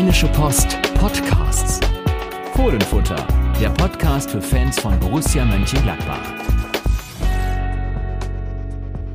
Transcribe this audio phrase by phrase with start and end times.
[0.00, 1.78] Rheinische Post Podcasts.
[2.54, 3.22] Fohlenfutter,
[3.60, 6.22] der Podcast für Fans von Borussia Mönchengladbach.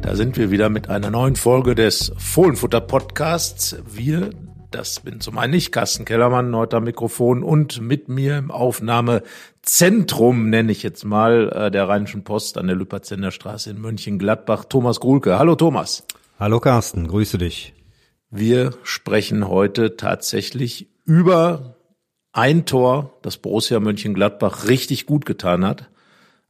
[0.04, 3.78] Da sind wir wieder mit einer neuen Folge des Fohlenfutter Podcasts.
[3.92, 4.30] Wir,
[4.70, 10.52] das bin zum einen ich, Carsten Kellermann, heute am Mikrofon und mit mir im Aufnahmezentrum,
[10.52, 15.00] nenne ich jetzt mal, äh, der Rheinischen Post an der Lüpperzender Straße in Mönchengladbach, Thomas
[15.00, 15.40] Gruhlke.
[15.40, 16.06] Hallo Thomas.
[16.40, 17.75] Hallo Carsten, grüße dich.
[18.30, 21.76] Wir sprechen heute tatsächlich über
[22.34, 25.90] ein Tor, das Borussia Mönchengladbach richtig gut getan hat.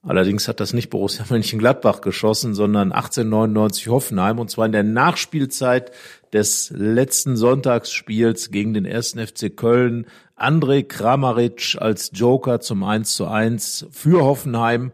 [0.01, 5.91] Allerdings hat das nicht Borussia Mönchengladbach geschossen, sondern 1899 Hoffenheim und zwar in der Nachspielzeit
[6.31, 10.05] des letzten Sonntagsspiels gegen den ersten FC Köln.
[10.37, 14.91] André Kramaric als Joker zum 1 zu 1 für Hoffenheim.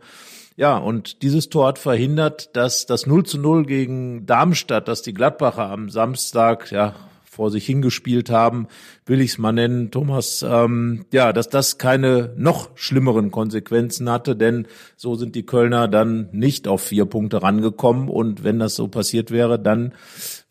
[0.62, 5.16] Ja, und dieses Tor hat verhindert, dass das 0 zu 0 gegen Darmstadt, das die
[5.16, 6.94] Gladbacher am Samstag, ja,
[7.24, 8.68] vor sich hingespielt haben,
[9.08, 14.36] will ich es mal nennen, Thomas, ähm, ja, dass das keine noch schlimmeren Konsequenzen hatte,
[14.36, 18.88] denn so sind die Kölner dann nicht auf vier Punkte rangekommen und wenn das so
[18.88, 19.94] passiert wäre, dann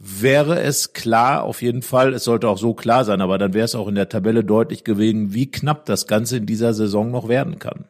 [0.01, 3.67] wäre es klar, auf jeden Fall, es sollte auch so klar sein, aber dann wäre
[3.67, 7.29] es auch in der Tabelle deutlich gewesen, wie knapp das Ganze in dieser Saison noch
[7.29, 7.85] werden kann.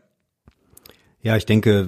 [1.23, 1.87] Ja, ich denke,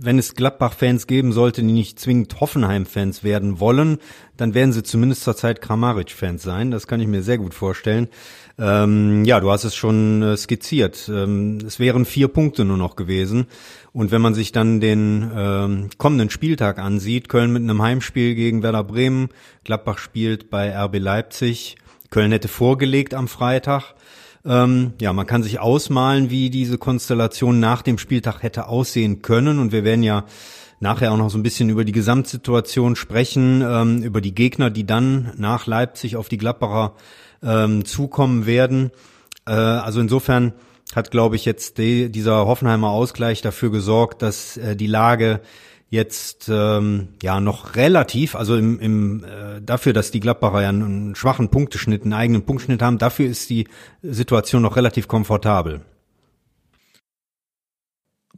[0.00, 3.98] wenn es Gladbach-Fans geben sollte, die nicht zwingend Hoffenheim-Fans werden wollen,
[4.36, 6.72] dann werden sie zumindest zur Zeit Kramaric-Fans sein.
[6.72, 8.08] Das kann ich mir sehr gut vorstellen.
[8.58, 11.08] Ähm, ja, du hast es schon äh, skizziert.
[11.08, 13.46] Ähm, es wären vier Punkte nur noch gewesen.
[13.92, 18.64] Und wenn man sich dann den ähm, kommenden Spieltag ansieht, Köln mit einem Heimspiel gegen
[18.64, 19.28] Werder Bremen,
[19.62, 21.76] Gladbach spielt bei RB Leipzig,
[22.10, 23.94] Köln hätte vorgelegt am Freitag.
[24.46, 29.58] Ähm, ja, man kann sich ausmalen, wie diese Konstellation nach dem Spieltag hätte aussehen können.
[29.58, 30.24] Und wir werden ja
[30.80, 34.84] nachher auch noch so ein bisschen über die Gesamtsituation sprechen, ähm, über die Gegner, die
[34.84, 36.94] dann nach Leipzig auf die Gladbacher
[37.42, 38.90] ähm, zukommen werden.
[39.46, 40.52] Äh, also insofern
[40.94, 45.40] hat, glaube ich, jetzt die, dieser Hoffenheimer Ausgleich dafür gesorgt, dass äh, die Lage
[45.90, 51.14] jetzt ähm, ja noch relativ, also im, im äh, dafür, dass die Gladbacher ja einen
[51.14, 53.68] schwachen Punkteschnitt, einen eigenen Punktschnitt haben, dafür ist die
[54.02, 55.82] Situation noch relativ komfortabel.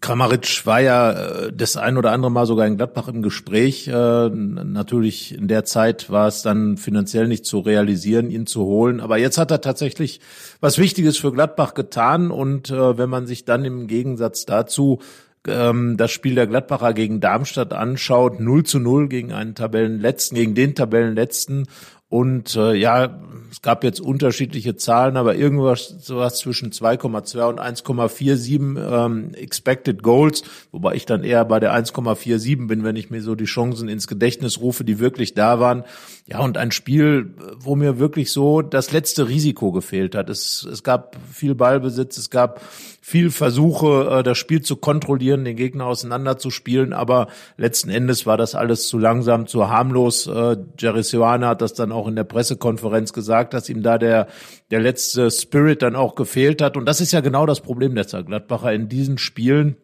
[0.01, 3.89] Kramaric war ja äh, das ein oder andere Mal sogar in Gladbach im Gespräch.
[3.89, 9.01] Äh, natürlich in der Zeit war es dann finanziell nicht zu realisieren, ihn zu holen.
[9.01, 10.21] Aber jetzt hat er tatsächlich
[10.61, 12.31] was Wichtiges für Gladbach getan.
[12.31, 15.01] Und äh, wenn man sich dann im Gegensatz dazu
[15.49, 20.55] ähm, das Spiel der Gladbacher gegen Darmstadt anschaut, 0 zu 0 gegen einen Tabellenletzten, gegen
[20.55, 21.67] den Tabellenletzten
[22.09, 23.19] und äh, ja,
[23.51, 30.43] es gab jetzt unterschiedliche Zahlen, aber irgendwas sowas zwischen 2,2 und 1,47 ähm, Expected Goals,
[30.71, 34.07] wobei ich dann eher bei der 1,47 bin, wenn ich mir so die Chancen ins
[34.07, 35.85] Gedächtnis rufe, die wirklich da waren.
[36.27, 40.29] Ja, und ein Spiel, wo mir wirklich so das letzte Risiko gefehlt hat.
[40.29, 42.61] Es, es gab viel Ballbesitz, es gab
[43.09, 48.57] viel Versuche, äh, das Spiel zu kontrollieren, den Gegner auseinanderzuspielen, aber letzten Endes war das
[48.57, 50.27] alles zu langsam, zu harmlos.
[50.27, 54.29] Äh, Jerry Seoane hat das dann auch in der Pressekonferenz gesagt, dass ihm da der,
[54.71, 56.77] der letzte Spirit dann auch gefehlt hat.
[56.77, 59.77] Und das ist ja genau das Problem der Gladbacher in diesen Spielen.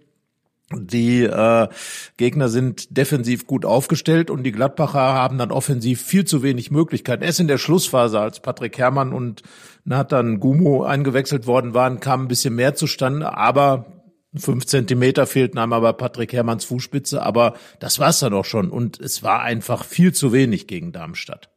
[0.75, 1.69] Die äh,
[2.17, 7.23] Gegner sind defensiv gut aufgestellt und die Gladbacher haben dann offensiv viel zu wenig Möglichkeiten.
[7.23, 9.43] Erst in der Schlussphase, als Patrick Herrmann und
[9.85, 13.87] Nathan Gumo eingewechselt worden waren, kam ein bisschen mehr zustande, aber
[14.35, 18.99] fünf Zentimeter fehlten einmal bei Patrick Herrmanns Fußspitze, aber das war's dann auch schon und
[18.99, 21.51] es war einfach viel zu wenig gegen Darmstadt.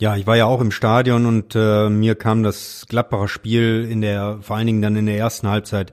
[0.00, 4.00] Ja, ich war ja auch im Stadion und äh, mir kam das Gladbacher Spiel in
[4.00, 5.92] der, vor allen Dingen dann in der ersten Halbzeit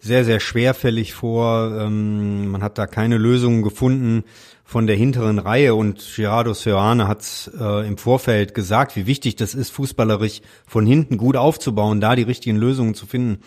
[0.00, 1.78] sehr, sehr schwerfällig vor.
[1.80, 4.24] Ähm, man hat da keine Lösungen gefunden
[4.64, 9.54] von der hinteren Reihe und Gerardo Seoane hat äh, im Vorfeld gesagt, wie wichtig das
[9.54, 13.38] ist, fußballerisch von hinten gut aufzubauen, da die richtigen Lösungen zu finden.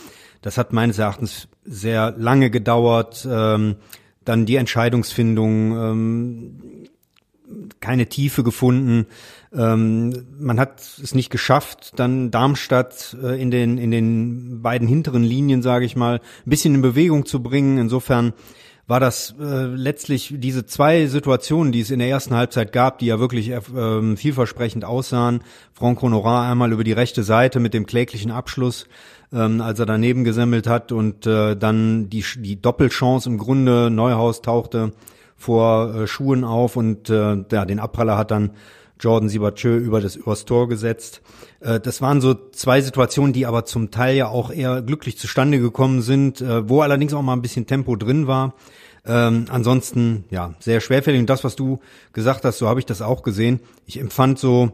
[0.41, 3.27] Das hat meines Erachtens sehr lange gedauert.
[3.29, 3.75] Ähm,
[4.23, 6.59] dann die Entscheidungsfindung, ähm,
[7.79, 9.07] keine Tiefe gefunden.
[9.55, 15.23] Ähm, man hat es nicht geschafft, dann Darmstadt äh, in den in den beiden hinteren
[15.23, 17.79] Linien, sage ich mal, ein bisschen in Bewegung zu bringen.
[17.79, 18.33] Insofern
[18.85, 23.07] war das äh, letztlich diese zwei Situationen, die es in der ersten Halbzeit gab, die
[23.07, 25.41] ja wirklich äh, vielversprechend aussahen.
[25.73, 28.87] Franck Honorat einmal über die rechte Seite mit dem kläglichen Abschluss,
[29.31, 34.41] ähm, als er daneben gesammelt hat und äh, dann die, die Doppelchance im Grunde, Neuhaus
[34.41, 34.91] tauchte
[35.37, 38.51] vor äh, Schuhen auf und äh, ja, den Abpraller hat dann
[38.99, 41.21] Jordan Sibachö über das übers Tor gesetzt.
[41.59, 45.59] Äh, das waren so zwei Situationen, die aber zum Teil ja auch eher glücklich zustande
[45.59, 48.55] gekommen sind, äh, wo allerdings auch mal ein bisschen Tempo drin war.
[49.05, 51.19] Ähm, ansonsten, ja, sehr schwerfällig.
[51.21, 51.79] Und das, was du
[52.13, 53.61] gesagt hast, so habe ich das auch gesehen.
[53.85, 54.71] Ich empfand so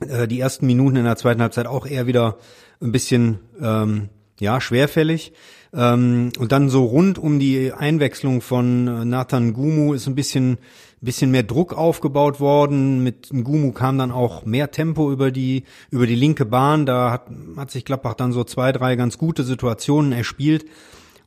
[0.00, 2.36] Äh, die ersten Minuten in der zweiten Halbzeit auch eher wieder
[2.80, 4.08] ein bisschen ähm,
[4.40, 5.32] ja schwerfällig.
[5.72, 10.58] Ähm, und dann so rund um die Einwechslung von Nathan Gumu ist ein bisschen
[11.04, 13.02] bisschen mehr Druck aufgebaut worden.
[13.04, 16.86] Mit Ngumu kam dann auch mehr Tempo über die, über die linke Bahn.
[16.86, 17.26] Da hat,
[17.56, 20.64] hat sich Gladbach dann so zwei, drei ganz gute Situationen erspielt.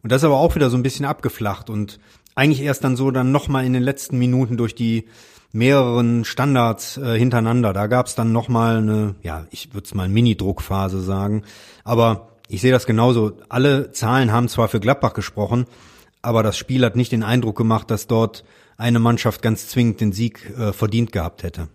[0.04, 2.00] Und das ist aber auch wieder so ein bisschen abgeflacht und
[2.36, 5.06] eigentlich erst dann so dann nochmal in den letzten Minuten durch die
[5.54, 7.74] mehreren Standards äh, hintereinander.
[7.74, 11.44] Da gab es dann nochmal eine, ja, ich würde es mal Mini-Druckphase sagen.
[11.84, 13.34] Aber ich sehe das genauso.
[13.50, 15.66] Alle Zahlen haben zwar für Gladbach gesprochen,
[16.22, 18.44] aber das Spiel hat nicht den Eindruck gemacht, dass dort
[18.78, 21.68] eine Mannschaft ganz zwingend den Sieg äh, verdient gehabt hätte.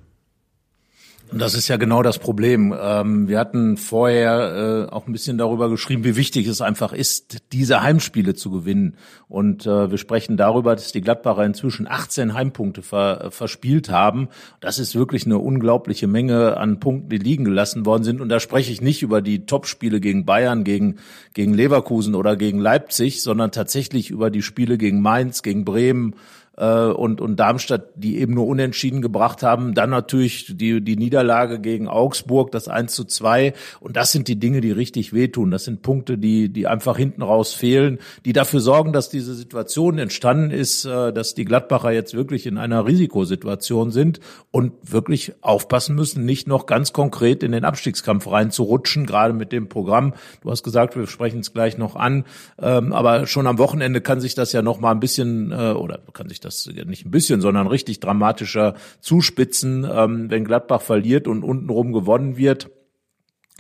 [1.33, 2.75] Und das ist ja genau das Problem.
[2.79, 7.39] Ähm, wir hatten vorher äh, auch ein bisschen darüber geschrieben, wie wichtig es einfach ist,
[7.53, 8.97] diese Heimspiele zu gewinnen.
[9.29, 14.29] Und äh, wir sprechen darüber, dass die Gladbacher inzwischen 18 Heimpunkte ver verspielt haben.
[14.61, 18.21] Das ist wirklich eine unglaubliche Menge an Punkten, die liegen gelassen worden sind.
[18.21, 20.97] Und da spreche ich nicht über die Topspiele gegen Bayern, gegen,
[21.33, 26.15] gegen Leverkusen oder gegen Leipzig, sondern tatsächlich über die Spiele gegen Mainz, gegen Bremen,
[26.57, 29.75] äh, und, und Darmstadt, die eben nur unentschieden gebracht haben.
[29.75, 33.55] Dann natürlich die, die Niederlage gegen Augsburg, das 1 zu 2.
[33.81, 35.51] Und das sind die Dinge, die richtig wehtun.
[35.51, 39.99] Das sind Punkte, die, die einfach hinten raus fehlen, die dafür sorgen, dass diese Situation
[39.99, 44.21] entstanden ist, äh, dass die Gladbacher jetzt wirklich in einer Risikosituation sind
[44.51, 49.69] und wirklich aufpassen müssen, nicht noch ganz konkret in den Abstiegskampf reinzurutschen, gerade mit dem
[49.69, 50.15] Programm.
[50.43, 52.25] Du hast gesagt, wir sprechen es gleich noch an.
[52.61, 55.99] Ähm, aber schon am Wochenende kann sich das ja noch mal ein bisschen äh, oder
[56.13, 61.43] kann sich das nicht ein bisschen, sondern richtig dramatischer zuspitzen, ähm, wenn Gladbach verliert und
[61.43, 62.71] untenrum gewonnen wird.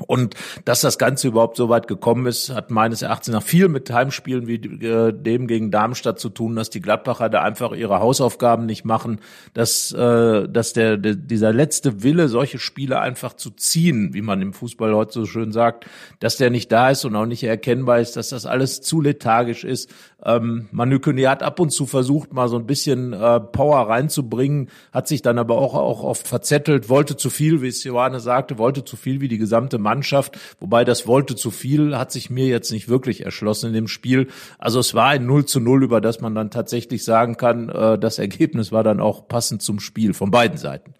[0.06, 0.34] Und
[0.64, 4.46] dass das Ganze überhaupt so weit gekommen ist, hat meines Erachtens nach viel mit Heimspielen
[4.46, 8.86] wie äh, dem gegen Darmstadt zu tun, dass die Gladbacher da einfach ihre Hausaufgaben nicht
[8.86, 9.20] machen,
[9.52, 14.40] dass, äh, dass der, der, dieser letzte Wille, solche Spiele einfach zu ziehen, wie man
[14.40, 15.84] im Fußball heute so schön sagt,
[16.20, 19.62] dass der nicht da ist und auch nicht erkennbar ist, dass das alles zu lethargisch
[19.62, 19.90] ist,
[20.24, 24.68] ähm, Manu Kuni hat ab und zu versucht, mal so ein bisschen äh, Power reinzubringen,
[24.92, 28.58] hat sich dann aber auch, auch oft verzettelt, wollte zu viel, wie es Johanne sagte,
[28.58, 30.38] wollte zu viel wie die gesamte Mannschaft.
[30.60, 34.28] Wobei das wollte zu viel, hat sich mir jetzt nicht wirklich erschlossen in dem Spiel.
[34.58, 37.98] Also es war ein 0 zu 0, über das man dann tatsächlich sagen kann, äh,
[37.98, 40.94] das Ergebnis war dann auch passend zum Spiel von beiden Seiten.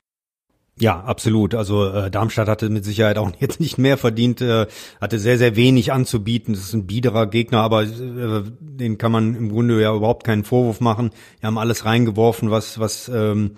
[0.83, 1.55] Ja, absolut.
[1.55, 4.67] Also äh, Darmstadt hatte mit Sicherheit auch jetzt nicht mehr verdient, äh,
[5.01, 6.55] hatte sehr, sehr wenig anzubieten.
[6.55, 10.43] Das ist ein biederer Gegner, aber äh, den kann man im Grunde ja überhaupt keinen
[10.43, 11.11] Vorwurf machen.
[11.41, 13.53] Die haben alles reingeworfen, was, was ähm,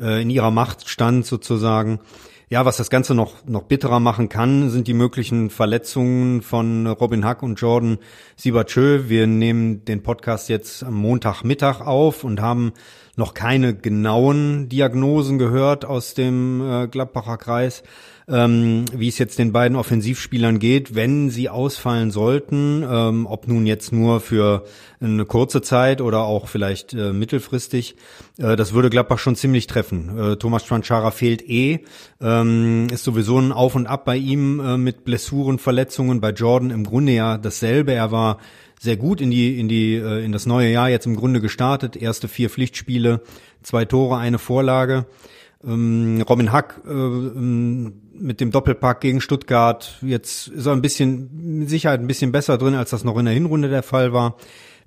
[0.00, 2.00] äh, in ihrer Macht stand sozusagen.
[2.48, 7.26] Ja, was das Ganze noch, noch bitterer machen kann, sind die möglichen Verletzungen von Robin
[7.26, 7.98] Hack und Jordan
[8.36, 9.08] Sibachö.
[9.08, 12.72] Wir nehmen den Podcast jetzt am Montagmittag auf und haben
[13.20, 17.84] noch keine genauen Diagnosen gehört aus dem äh, Gladbacher Kreis,
[18.26, 23.66] ähm, wie es jetzt den beiden Offensivspielern geht, wenn sie ausfallen sollten, ähm, ob nun
[23.66, 24.64] jetzt nur für
[25.00, 27.94] eine kurze Zeit oder auch vielleicht äh, mittelfristig.
[28.38, 30.18] Äh, das würde Gladbach schon ziemlich treffen.
[30.18, 31.80] Äh, Thomas Tranchara fehlt eh,
[32.20, 36.20] ähm, ist sowieso ein Auf und Ab bei ihm äh, mit Blessuren, Verletzungen.
[36.20, 37.92] Bei Jordan im Grunde ja dasselbe.
[37.92, 38.38] Er war
[38.80, 41.96] sehr gut in die in die äh, in das neue Jahr jetzt im Grunde gestartet.
[41.96, 43.20] Erste vier Pflichtspiele,
[43.62, 45.04] zwei Tore, eine Vorlage.
[45.62, 49.98] Ähm, Robin Hack äh, ähm, mit dem Doppelpack gegen Stuttgart.
[50.00, 53.26] Jetzt ist er ein bisschen mit Sicherheit ein bisschen besser drin, als das noch in
[53.26, 54.36] der Hinrunde der Fall war.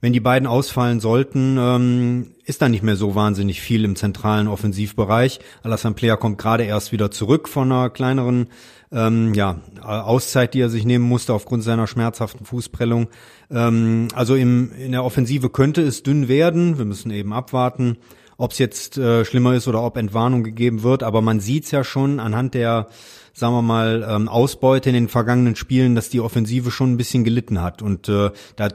[0.03, 4.49] Wenn die beiden ausfallen sollten, ähm, ist da nicht mehr so wahnsinnig viel im zentralen
[4.49, 5.39] Offensivbereich.
[5.61, 8.47] Alassane Player kommt gerade erst wieder zurück von einer kleineren
[8.91, 13.07] ähm, ja, Auszeit, die er sich nehmen musste aufgrund seiner schmerzhaften Fußprellung.
[13.49, 16.77] Ähm, also im, in der Offensive könnte es dünn werden.
[16.77, 17.95] Wir müssen eben abwarten,
[18.35, 21.01] ob es jetzt äh, schlimmer ist oder ob Entwarnung gegeben wird.
[21.01, 22.87] Aber man sieht es ja schon anhand der,
[23.31, 27.23] sagen wir mal, ähm, Ausbeute in den vergangenen Spielen, dass die Offensive schon ein bisschen
[27.23, 27.81] gelitten hat.
[27.81, 28.67] Und äh, da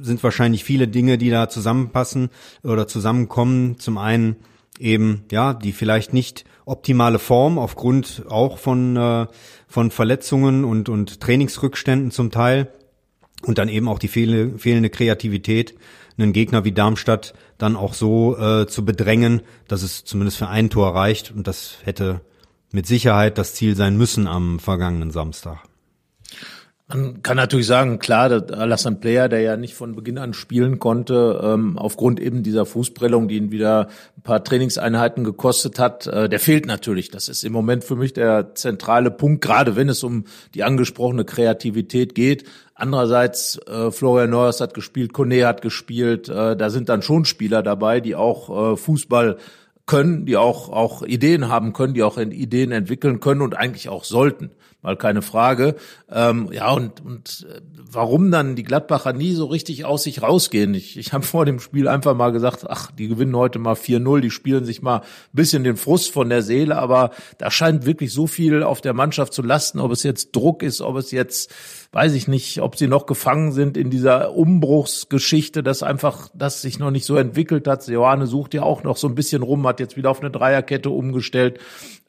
[0.00, 2.30] sind wahrscheinlich viele Dinge, die da zusammenpassen
[2.62, 3.78] oder zusammenkommen.
[3.78, 4.36] Zum einen
[4.78, 9.26] eben, ja, die vielleicht nicht optimale Form aufgrund auch von, äh,
[9.66, 12.72] von Verletzungen und, und Trainingsrückständen zum Teil
[13.42, 15.74] und dann eben auch die fehlende, fehlende Kreativität,
[16.18, 20.70] einen Gegner wie Darmstadt dann auch so äh, zu bedrängen, dass es zumindest für ein
[20.70, 22.20] Tor reicht und das hätte
[22.70, 25.71] mit Sicherheit das Ziel sein müssen am vergangenen Samstag.
[26.88, 30.78] Man kann natürlich sagen, klar, der Alassane Player, der ja nicht von Beginn an spielen
[30.78, 36.28] konnte, ähm, aufgrund eben dieser Fußprellung, die ihn wieder ein paar Trainingseinheiten gekostet hat, äh,
[36.28, 37.10] der fehlt natürlich.
[37.10, 40.24] Das ist im Moment für mich der zentrale Punkt, gerade wenn es um
[40.54, 42.44] die angesprochene Kreativität geht.
[42.74, 47.62] Andererseits, äh, Florian Neuers hat gespielt, Kone hat gespielt, äh, da sind dann schon Spieler
[47.62, 49.38] dabei, die auch äh, Fußball
[49.92, 54.04] können, die auch, auch Ideen haben können, die auch Ideen entwickeln können und eigentlich auch
[54.04, 54.50] sollten
[54.82, 55.76] mal keine Frage.
[56.10, 60.74] Ähm, ja, und, und äh, warum dann die Gladbacher nie so richtig aus sich rausgehen?
[60.74, 64.20] Ich, ich habe vor dem Spiel einfach mal gesagt, ach, die gewinnen heute mal 4-0,
[64.20, 68.12] die spielen sich mal ein bisschen den Frust von der Seele, aber da scheint wirklich
[68.12, 71.52] so viel auf der Mannschaft zu lasten, ob es jetzt Druck ist, ob es jetzt
[71.92, 76.78] weiß ich nicht, ob sie noch gefangen sind in dieser Umbruchsgeschichte, dass einfach das sich
[76.78, 77.86] noch nicht so entwickelt hat.
[77.86, 80.90] Johanne sucht ja auch noch so ein bisschen rum, hat jetzt wieder auf eine Dreierkette
[80.90, 81.60] umgestellt.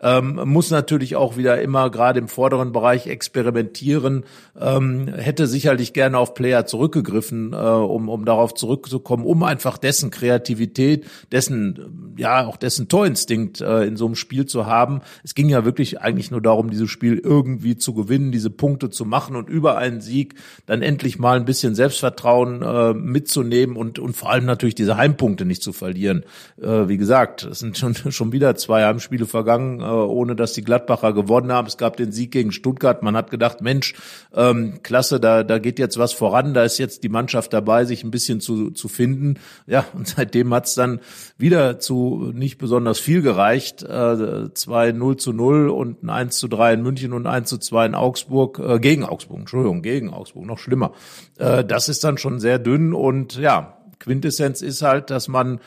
[0.04, 4.26] Ähm, muss natürlich auch wieder immer gerade im vorderen Bereich experimentieren.
[4.60, 10.12] Ähm, hätte sicherlich gerne auf Player zurückgegriffen, äh, um, um darauf zurückzukommen, um einfach dessen
[10.12, 15.00] Kreativität, dessen, ja, auch dessen Torinstinkt äh, in so einem Spiel zu haben.
[15.24, 19.06] Es ging ja wirklich eigentlich nur darum, dieses Spiel irgendwie zu gewinnen, diese Punkte zu
[19.06, 24.18] machen und über einen Sieg dann endlich mal ein bisschen Selbstvertrauen äh, mitzunehmen und, und
[24.18, 26.26] vor allem natürlich diese Heimpunkte nicht zu verlieren.
[26.62, 30.64] Äh, wie gesagt, es sind schon, schon wieder zwei Heimspiele vergangen, äh, ohne dass die
[30.64, 31.68] Gladbacher gewonnen haben.
[31.68, 33.04] Es gab den Sieg gegen Stuttgart.
[33.04, 33.94] Man hat gedacht, Mensch,
[34.34, 36.54] ähm, klasse, da, da geht jetzt was voran.
[36.54, 39.36] Da ist jetzt die Mannschaft dabei, sich ein bisschen zu, zu finden.
[39.68, 41.00] Ja, und seitdem hat's dann
[41.38, 43.84] wieder zu nicht besonders viel gereicht.
[43.84, 47.58] Äh, zwei 0 zu 0 und ein 1 zu 3 in München und 1 zu
[47.58, 50.94] 2 in Augsburg, äh, gegen Augsburg, Entschuldigung, gegen Augsburg, noch schlimmer.
[51.38, 55.60] Äh, das ist dann schon sehr dünn und ja, Quintessenz ist halt, dass man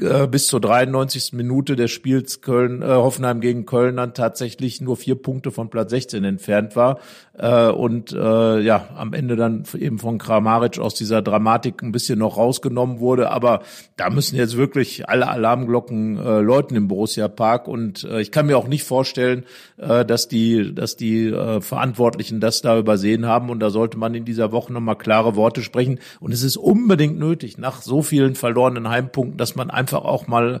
[0.00, 1.32] äh, bis zur 93.
[1.32, 5.90] Minute des Spiels Köln, äh, Hoffenheim gegen Köln dann tatsächlich nur vier Punkte von Platz
[5.90, 7.00] 16 entfernt war
[7.36, 12.20] äh, und äh, ja am Ende dann eben von Kramaric aus dieser Dramatik ein bisschen
[12.20, 13.30] noch rausgenommen wurde.
[13.30, 13.62] Aber
[13.96, 18.46] da müssen jetzt wirklich alle Alarmglocken äh, läuten im Borussia Park und äh, ich kann
[18.46, 19.44] mir auch nicht vorstellen,
[19.78, 24.14] äh, dass die, dass die äh, Verantwortlichen das da übersehen haben und da sollte man
[24.14, 28.36] in dieser Woche nochmal klare Worte sprechen und es ist unbedingt nötig nach so vielen
[28.36, 30.60] verlorenen Heimpunkten, dass man einfach auch mal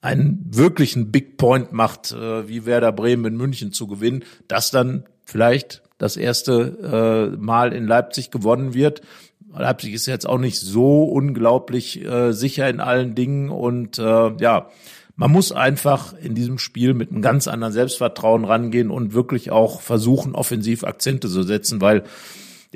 [0.00, 5.04] einen wirklichen Big Point macht, äh, wie Werder Bremen in München zu gewinnen, dass dann
[5.24, 9.02] vielleicht das erste äh, Mal in Leipzig gewonnen wird.
[9.52, 14.68] Leipzig ist jetzt auch nicht so unglaublich äh, sicher in allen Dingen und äh, ja,
[15.16, 19.80] man muss einfach in diesem Spiel mit einem ganz anderen Selbstvertrauen rangehen und wirklich auch
[19.80, 22.04] versuchen, offensiv Akzente zu setzen, weil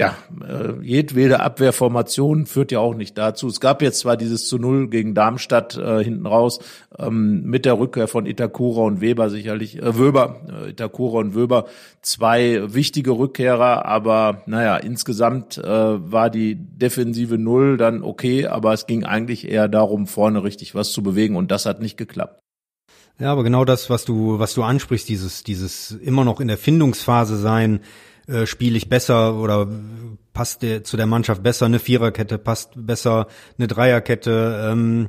[0.01, 3.49] ja, äh, jedwede Abwehrformation führt ja auch nicht dazu.
[3.49, 6.61] Es gab jetzt zwar dieses zu Null gegen Darmstadt äh, hinten raus,
[6.99, 11.67] ähm, mit der Rückkehr von Itakura und Weber sicherlich, äh, Wöber, äh, Itakura und Wöber,
[12.01, 18.87] zwei wichtige Rückkehrer, aber naja, insgesamt äh, war die defensive Null dann okay, aber es
[18.87, 22.41] ging eigentlich eher darum, vorne richtig was zu bewegen und das hat nicht geklappt.
[23.19, 26.57] Ja, aber genau das, was du, was du ansprichst, dieses, dieses immer noch in der
[26.57, 27.81] Findungsphase sein,
[28.31, 29.69] äh, spiele ich besser oder
[30.33, 33.27] passt der, zu der Mannschaft besser, eine Viererkette passt besser,
[33.59, 35.09] eine Dreierkette, ähm,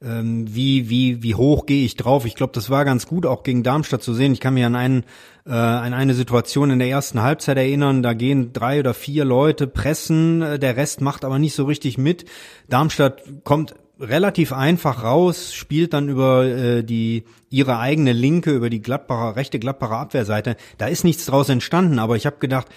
[0.00, 2.24] ähm, wie, wie, wie hoch gehe ich drauf?
[2.24, 4.32] Ich glaube, das war ganz gut auch gegen Darmstadt zu sehen.
[4.32, 5.04] Ich kann mich an einen
[5.44, 9.66] äh, an eine Situation in der ersten Halbzeit erinnern, da gehen drei oder vier Leute
[9.66, 12.26] pressen, äh, der Rest macht aber nicht so richtig mit.
[12.68, 18.82] Darmstadt kommt relativ einfach raus, spielt dann über äh, die ihre eigene linke, über die
[18.82, 20.56] Gladbacher, rechte Gladbacher Abwehrseite.
[20.76, 22.68] Da ist nichts draus entstanden, aber ich habe gedacht,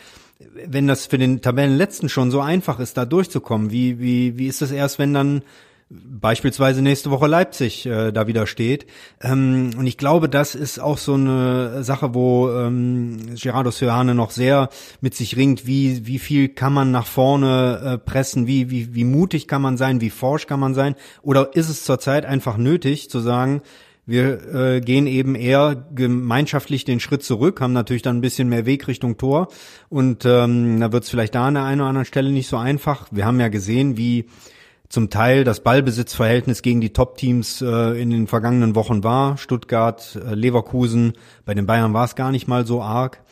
[0.66, 4.62] wenn das für den Tabellenletzten schon so einfach ist, da durchzukommen, wie, wie, wie ist
[4.62, 5.44] es erst, wenn dann
[5.92, 8.86] beispielsweise nächste Woche Leipzig äh, da wieder steht.
[9.22, 14.32] Ähm, und ich glaube, das ist auch so eine Sache, wo ähm, Gerardo Seoane noch
[14.32, 14.70] sehr
[15.02, 19.04] mit sich ringt, wie, wie viel kann man nach vorne äh, pressen, wie, wie, wie
[19.04, 23.10] mutig kann man sein, wie forsch kann man sein, oder ist es zurzeit einfach nötig
[23.10, 23.62] zu sagen,
[24.06, 28.66] wir äh, gehen eben eher gemeinschaftlich den Schritt zurück, haben natürlich dann ein bisschen mehr
[28.66, 29.48] Weg Richtung Tor.
[29.90, 32.58] Und ähm, da wird es vielleicht da an der einen oder anderen Stelle nicht so
[32.58, 33.08] einfach.
[33.12, 34.26] Wir haben ja gesehen, wie
[34.92, 39.38] zum Teil das Ballbesitzverhältnis gegen die Top-Teams äh, in den vergangenen Wochen war.
[39.38, 41.14] Stuttgart, äh, Leverkusen,
[41.46, 43.24] bei den Bayern war es gar nicht mal so arg.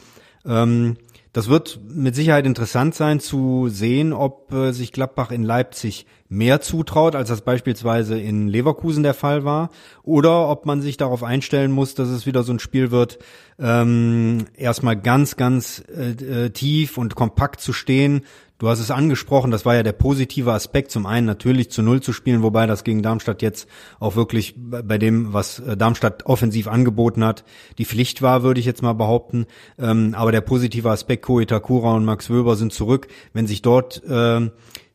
[0.45, 0.95] Ähm,
[1.33, 6.61] das wird mit Sicherheit interessant sein zu sehen, ob äh, sich Gladbach in Leipzig mehr
[6.61, 9.69] zutraut, als das beispielsweise in Leverkusen der Fall war,
[10.01, 13.19] oder ob man sich darauf einstellen muss, dass es wieder so ein Spiel wird,
[13.59, 18.21] ähm, erstmal ganz, ganz äh, äh tief und kompakt zu stehen,
[18.59, 20.91] Du hast es angesprochen, das war ja der positive Aspekt.
[20.91, 23.69] Zum einen natürlich zu Null zu spielen, wobei das gegen Darmstadt jetzt
[24.01, 27.45] auch wirklich bei dem, was äh, Darmstadt offensiv angeboten hat,
[27.77, 29.45] die Pflicht war, würde ich jetzt mal behaupten.
[29.77, 33.07] Ähm, aber der positive Aspekt, Ko Itakura und Max Wöber sind zurück.
[33.31, 34.49] Wenn sich dort äh, äh,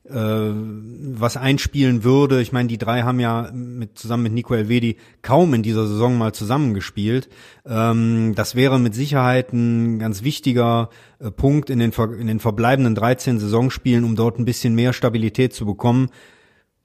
[0.07, 2.43] was einspielen würde.
[2.43, 6.19] Ich meine, die drei haben ja mit, zusammen mit Nico Elvedi kaum in dieser Saison
[6.19, 7.31] mal zusammengespielt.
[7.67, 12.95] Ähm, das wäre mit Sicherheit ein ganz wichtiger äh, Punkt in den, in den verbleibenden
[12.95, 16.11] 13 Saisonspielen, um dort ein bisschen mehr Stabilität zu bekommen.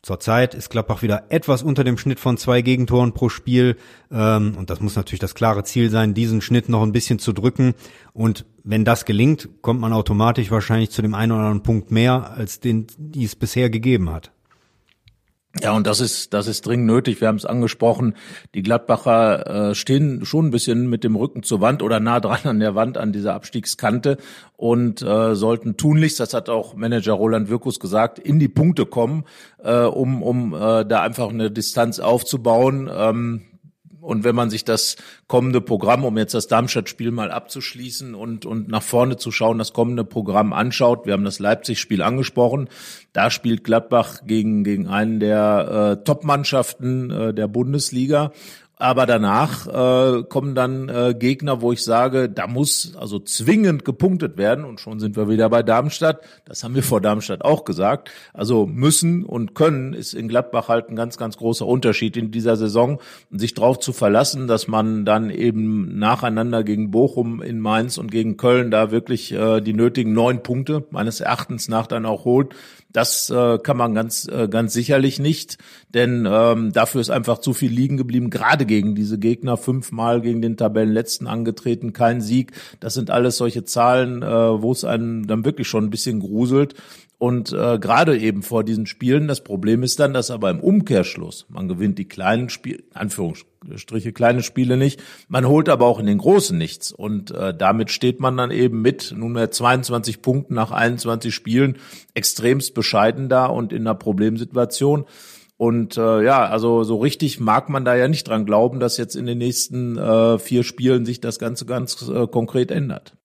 [0.02, 3.76] Zurzeit ist Gladbach wieder etwas unter dem Schnitt von zwei Gegentoren pro Spiel.
[4.12, 7.34] Ähm, und das muss natürlich das klare Ziel sein, diesen Schnitt noch ein bisschen zu
[7.34, 7.74] drücken.
[8.14, 12.32] Und wenn das gelingt, kommt man automatisch wahrscheinlich zu dem einen oder anderen Punkt mehr,
[12.32, 14.32] als den, die es bisher gegeben hat.
[15.58, 17.22] Ja, und das ist, das ist dringend nötig.
[17.22, 18.14] Wir haben es angesprochen.
[18.54, 22.42] Die Gladbacher äh, stehen schon ein bisschen mit dem Rücken zur Wand oder nah dran
[22.44, 24.18] an der Wand an dieser Abstiegskante
[24.58, 29.26] und äh, sollten tunlichst, das hat auch Manager Roland Wirkus gesagt, in die Punkte kommen,
[29.64, 32.88] äh, um, um äh, da einfach eine Distanz aufzubauen.
[32.94, 33.42] Ähm,
[34.02, 34.96] und wenn man sich das
[35.28, 39.74] kommende Programm, um jetzt das Darmstadt-Spiel mal abzuschließen und, und nach vorne zu schauen, das
[39.74, 42.70] kommende Programm anschaut, wir haben das Leipzig-Spiel angesprochen,
[43.14, 48.32] da spielt Gladbach gegen, gegen einen der äh, Top-Mannschaften äh, der Bundesliga
[48.82, 54.38] aber danach äh, kommen dann äh, Gegner, wo ich sage, da muss also zwingend gepunktet
[54.38, 54.64] werden.
[54.64, 56.22] Und schon sind wir wieder bei Darmstadt.
[56.46, 58.10] Das haben wir vor Darmstadt auch gesagt.
[58.34, 62.56] Also müssen und können ist in Gladbach halt ein ganz, ganz großer Unterschied in dieser
[62.56, 63.02] Saison.
[63.30, 68.10] Und sich darauf zu verlassen, dass man dann eben nacheinander gegen Bochum in Mainz und
[68.10, 72.56] gegen Köln da wirklich äh, die nötigen neun Punkte meines Erachtens nach dann auch holt
[72.92, 75.58] das äh, kann man ganz, äh, ganz sicherlich nicht,
[75.90, 80.42] denn ähm, dafür ist einfach zu viel liegen geblieben, gerade gegen diese Gegner, fünfmal gegen
[80.42, 82.54] den Tabellenletzten angetreten, kein Sieg.
[82.80, 86.76] Das sind alles solche Zahlen, äh, wo es einen dann wirklich schon ein bisschen gruselt.
[87.18, 91.48] Und äh, gerade eben vor diesen Spielen, das Problem ist dann, dass aber im Umkehrschluss,
[91.50, 96.20] man gewinnt die kleinen Spiele, Anführungsstriche kleine Spiele nicht, man holt aber auch in den
[96.20, 96.94] großen nichts.
[96.94, 101.76] Und äh, damit steht man dann eben mit nunmehr 22 Punkten nach 21 Spielen
[102.14, 105.04] extremst bescheiden da und in einer Problemsituation.
[105.60, 109.16] Und äh, ja, also so richtig mag man da ja nicht dran glauben, dass jetzt
[109.16, 113.18] in den nächsten äh, vier Spielen sich das Ganze ganz äh, konkret ändert.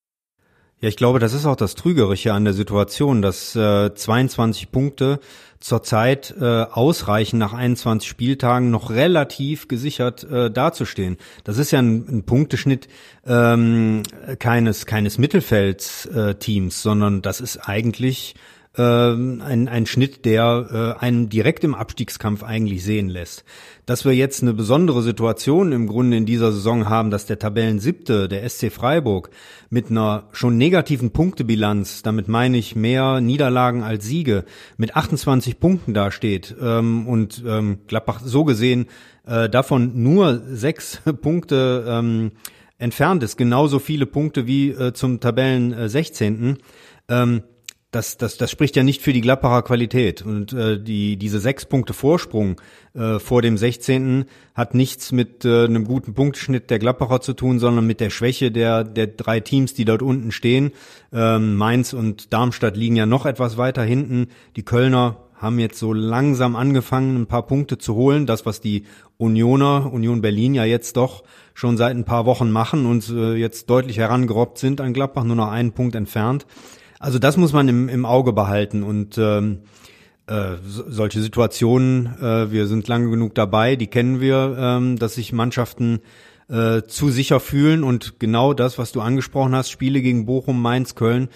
[0.80, 5.20] Ja, ich glaube, das ist auch das Trügerische an der Situation, dass äh, 22 Punkte
[5.60, 11.18] zurzeit äh, ausreichen, nach 21 Spieltagen noch relativ gesichert äh, dazustehen.
[11.44, 12.88] Das ist ja ein, ein Punkteschnitt
[13.24, 14.02] ähm,
[14.40, 18.34] keines, keines Mittelfeldsteams, äh, sondern das ist eigentlich
[18.76, 23.44] äh, ein, ein Schnitt, der äh, einen direkt im Abstiegskampf eigentlich sehen lässt.
[23.86, 28.28] Dass wir jetzt eine besondere Situation im Grunde in dieser Saison haben, dass der Tabellensiebte,
[28.28, 29.30] der SC Freiburg,
[29.70, 34.44] mit einer schon negativen Punktebilanz, damit meine ich mehr Niederlagen als Siege,
[34.76, 38.86] mit 28 Punkten dasteht ähm, und ähm, Gladbach so gesehen
[39.26, 42.32] äh, davon nur sechs Punkte ähm,
[42.78, 46.58] entfernt ist, genauso viele Punkte wie äh, zum Tabellen äh, 16.
[47.08, 47.42] Ähm,
[47.94, 50.22] das, das, das spricht ja nicht für die Gladbacher Qualität.
[50.22, 52.60] Und äh, die, diese sechs Punkte Vorsprung
[52.94, 54.24] äh, vor dem 16.
[54.54, 58.50] hat nichts mit äh, einem guten Punkteschnitt der Gladbacher zu tun, sondern mit der Schwäche
[58.50, 60.72] der, der drei Teams, die dort unten stehen.
[61.12, 64.28] Ähm, Mainz und Darmstadt liegen ja noch etwas weiter hinten.
[64.56, 68.26] Die Kölner haben jetzt so langsam angefangen, ein paar Punkte zu holen.
[68.26, 68.84] Das, was die
[69.18, 73.70] Unioner, Union Berlin ja jetzt doch schon seit ein paar Wochen machen und äh, jetzt
[73.70, 76.46] deutlich herangerobbt sind an Gladbach, nur noch einen Punkt entfernt.
[77.04, 79.58] Also das muss man im, im Auge behalten und ähm,
[80.26, 85.34] äh, solche Situationen, äh, wir sind lange genug dabei, die kennen wir, ähm, dass sich
[85.34, 86.00] Mannschaften
[86.48, 90.94] äh, zu sicher fühlen und genau das, was du angesprochen hast, Spiele gegen Bochum, Mainz,
[90.94, 91.28] Köln,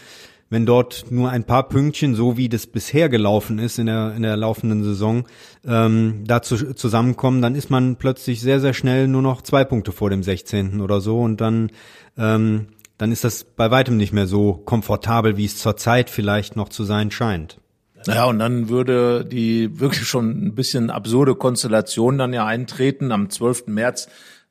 [0.48, 4.22] wenn dort nur ein paar Pünktchen, so wie das bisher gelaufen ist in der, in
[4.22, 5.26] der laufenden Saison,
[5.66, 10.08] ähm, dazu zusammenkommen, dann ist man plötzlich sehr, sehr schnell nur noch zwei Punkte vor
[10.08, 10.80] dem 16.
[10.80, 11.70] oder so und dann
[12.16, 16.68] ähm, dann ist das bei weitem nicht mehr so komfortabel, wie es zurzeit vielleicht noch
[16.68, 17.58] zu sein scheint.
[18.06, 23.12] Naja, und dann würde die wirklich schon ein bisschen absurde Konstellation dann ja eintreten.
[23.12, 23.66] Am 12.
[23.66, 24.08] März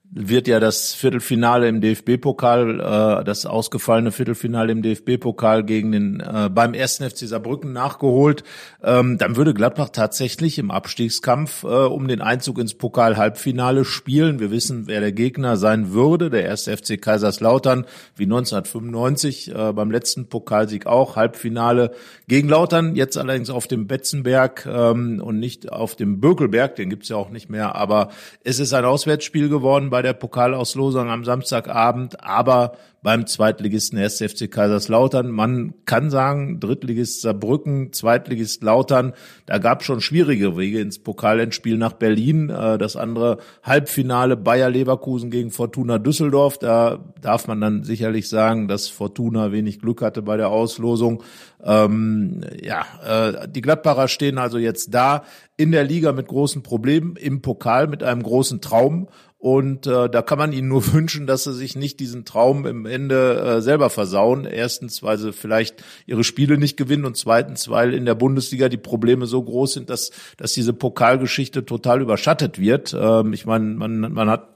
[0.09, 6.49] wird ja das Viertelfinale im DFB-Pokal, äh, das ausgefallene Viertelfinale im DFB-Pokal gegen den äh,
[6.49, 8.43] beim ersten FC Saarbrücken nachgeholt.
[8.81, 14.39] Ähm, dann würde Gladbach tatsächlich im Abstiegskampf äh, um den Einzug ins Pokal-Halbfinale spielen.
[14.39, 16.29] Wir wissen, wer der Gegner sein würde.
[16.29, 21.91] Der erste FC Kaiserslautern, wie 1995 äh, beim letzten Pokalsieg auch Halbfinale
[22.29, 22.95] gegen Lautern.
[22.95, 26.77] Jetzt allerdings auf dem Betzenberg ähm, und nicht auf dem Bökelberg.
[26.77, 27.75] Den gibt's ja auch nicht mehr.
[27.75, 28.09] Aber
[28.45, 34.21] es ist ein Auswärtsspiel geworden bei der Pokalauslosung am Samstagabend, aber beim Zweitligisten 1.
[34.21, 35.31] FC Kaiserslautern.
[35.31, 39.13] Man kann sagen, Drittligist Saarbrücken, Zweitligist Lautern,
[39.45, 42.49] da gab schon schwierige Wege ins Pokalendspiel nach Berlin.
[42.49, 46.57] Äh, das andere Halbfinale Bayer Leverkusen gegen Fortuna Düsseldorf.
[46.57, 51.23] Da darf man dann sicherlich sagen, dass Fortuna wenig Glück hatte bei der Auslosung.
[51.63, 55.23] Ähm, ja, äh, die Gladbacher stehen also jetzt da
[55.55, 59.07] in der Liga mit großen Problemen, im Pokal mit einem großen Traum
[59.39, 62.85] Und äh, da kann man ihnen nur wünschen, dass sie sich nicht diesen Traum im
[62.85, 64.45] Ende äh, selber versauen.
[64.45, 68.77] Erstens, weil sie vielleicht ihre Spiele nicht gewinnen und zweitens, weil in der Bundesliga die
[68.77, 72.95] Probleme so groß sind, dass, dass diese Pokalgeschichte total überschattet wird.
[72.99, 74.49] Ähm, ich meine, man, man hat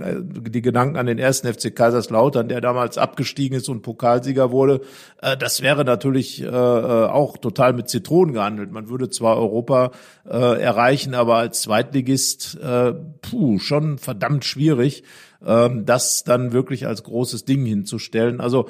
[0.00, 4.82] äh, die Gedanken an den ersten FC Kaiserslautern, der damals abgestiegen ist und Pokalsieger wurde.
[5.22, 8.70] Äh, das wäre natürlich äh, äh auch total mit Zitronen gehandelt.
[8.70, 9.92] Man würde zwar Europa
[10.28, 15.04] äh, erreichen, aber als Zweitligist, äh, puh, schon verdammt schwierig,
[15.46, 18.40] ähm, das dann wirklich als großes Ding hinzustellen.
[18.40, 18.68] Also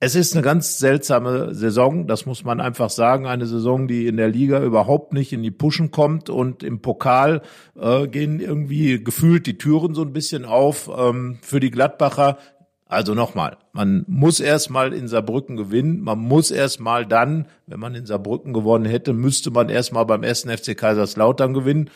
[0.00, 3.26] es ist eine ganz seltsame Saison, das muss man einfach sagen.
[3.26, 7.42] Eine Saison, die in der Liga überhaupt nicht in die Puschen kommt und im Pokal
[7.78, 12.38] äh, gehen irgendwie gefühlt die Türen so ein bisschen auf ähm, für die Gladbacher.
[12.86, 16.00] Also nochmal, man muss erstmal in Saarbrücken gewinnen.
[16.00, 20.50] Man muss erstmal dann, wenn man in Saarbrücken gewonnen hätte, müsste man erstmal beim ersten
[20.50, 21.90] FC Kaiserslautern gewinnen.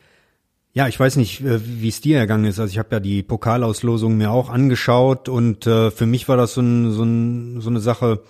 [0.77, 2.59] Ja, ich weiß nicht, äh, wie es dir ergangen ist.
[2.59, 6.55] Also ich habe ja die Pokalauslosung mir auch angeschaut und äh, für mich war das
[6.55, 8.23] so, ein, so, ein, so eine Sache,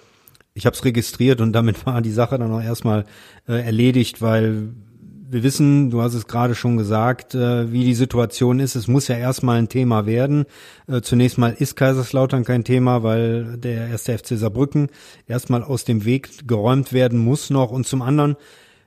[0.53, 3.07] ich habe es registriert und damit war die Sache dann auch erstmal
[3.49, 4.75] äh, erledigt, weil
[5.27, 8.75] wir wissen, du hast es gerade schon gesagt, äh, wie die Situation ist.
[8.75, 10.45] Es muss ja erstmal ein Thema werden.
[10.87, 14.89] Äh, zunächst mal ist Kaiserslautern kein Thema, weil der erste FC Saarbrücken
[15.27, 17.71] erstmal aus dem Weg geräumt werden muss noch.
[17.71, 18.37] Und zum anderen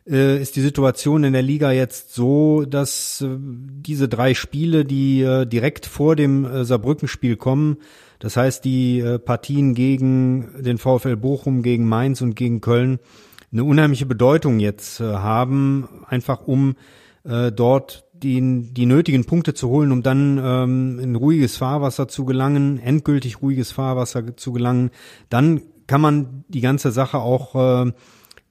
[0.10, 5.22] äh, ist die Situation in der Liga jetzt so, dass äh, diese drei Spiele, die
[5.22, 7.78] äh, direkt vor dem äh, Saarbrücken-Spiel kommen,
[8.20, 13.00] das heißt die äh, Partien gegen den VfL Bochum, gegen Mainz und gegen Köln,
[13.52, 16.76] eine unheimliche Bedeutung jetzt äh, haben, einfach um
[17.24, 22.26] äh, dort die, die nötigen Punkte zu holen, um dann ähm, in ruhiges Fahrwasser zu
[22.26, 24.89] gelangen, endgültig ruhiges Fahrwasser zu gelangen.
[25.30, 27.91] Dann kann man die ganze Sache auch äh,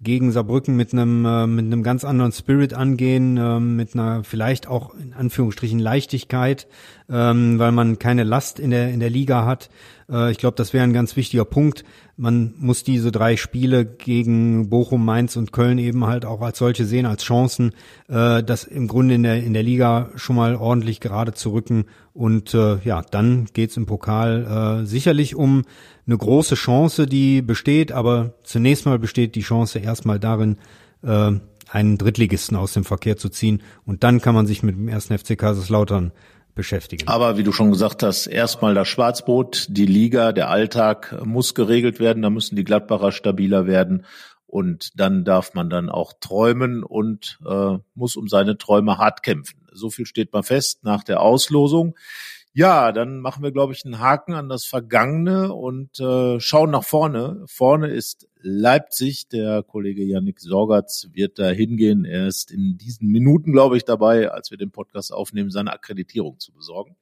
[0.00, 4.66] gegen Saarbrücken mit einem äh, mit einem ganz anderen Spirit angehen, äh, mit einer vielleicht
[4.66, 6.66] auch in Anführungsstrichen Leichtigkeit,
[7.10, 9.70] ähm, weil man keine Last in der in der Liga hat.
[10.10, 11.84] Äh, ich glaube, das wäre ein ganz wichtiger Punkt.
[12.16, 16.84] Man muss diese drei Spiele gegen Bochum, Mainz und Köln eben halt auch als solche
[16.84, 17.72] sehen, als Chancen,
[18.08, 21.84] äh, das im Grunde in der in der Liga schon mal ordentlich gerade zu rücken.
[22.12, 25.64] Und äh, ja, dann geht's im Pokal äh, sicherlich um
[26.06, 30.56] eine große Chance, die besteht, aber zunächst mal besteht die Chance erstmal darin,
[31.02, 31.32] äh,
[31.68, 35.18] einen Drittligisten aus dem Verkehr zu ziehen und dann kann man sich mit dem ersten
[35.18, 36.12] FC Kaiserslautern
[36.56, 37.06] beschäftigen.
[37.06, 42.00] Aber wie du schon gesagt hast, erstmal das Schwarzboot, die Liga, der Alltag muss geregelt
[42.00, 44.04] werden, da müssen die Gladbacher stabiler werden
[44.46, 49.66] und dann darf man dann auch träumen und äh, muss um seine Träume hart kämpfen.
[49.70, 51.94] So viel steht mal fest nach der Auslosung.
[52.58, 56.84] Ja, dann machen wir, glaube ich, einen Haken an das Vergangene und äh, schauen nach
[56.84, 57.44] vorne.
[57.44, 59.28] Vorne ist Leipzig.
[59.28, 62.06] Der Kollege Yannick Sorgatz wird da hingehen.
[62.06, 66.38] Er ist in diesen Minuten, glaube ich, dabei, als wir den Podcast aufnehmen, seine Akkreditierung
[66.38, 66.96] zu besorgen.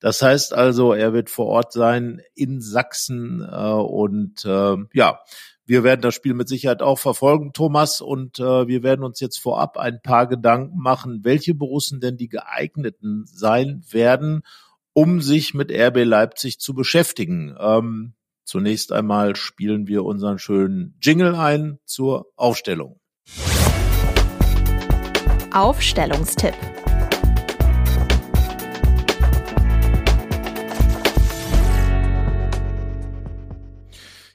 [0.00, 5.20] Das heißt also, er wird vor Ort sein in Sachsen äh, und äh, ja,
[5.64, 9.38] wir werden das Spiel mit Sicherheit auch verfolgen, Thomas, und äh, wir werden uns jetzt
[9.38, 14.42] vorab ein paar Gedanken machen, welche Borussen denn die geeigneten sein werden
[14.92, 17.56] um sich mit RB Leipzig zu beschäftigen.
[17.58, 23.00] Ähm, zunächst einmal spielen wir unseren schönen Jingle ein zur Aufstellung.
[25.52, 26.54] Aufstellungstipp.